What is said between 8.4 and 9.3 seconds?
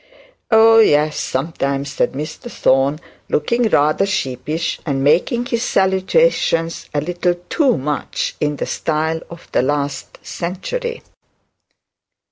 the style